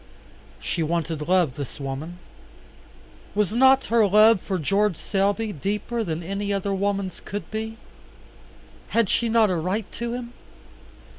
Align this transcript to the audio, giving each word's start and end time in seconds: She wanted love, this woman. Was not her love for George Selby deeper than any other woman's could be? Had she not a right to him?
She 0.59 0.81
wanted 0.81 1.27
love, 1.29 1.53
this 1.53 1.79
woman. 1.79 2.17
Was 3.35 3.53
not 3.53 3.85
her 3.85 4.07
love 4.07 4.41
for 4.41 4.57
George 4.57 4.97
Selby 4.97 5.53
deeper 5.53 6.03
than 6.03 6.23
any 6.23 6.51
other 6.51 6.73
woman's 6.73 7.19
could 7.23 7.51
be? 7.51 7.77
Had 8.87 9.09
she 9.11 9.29
not 9.29 9.51
a 9.51 9.55
right 9.55 9.85
to 9.91 10.13
him? 10.13 10.33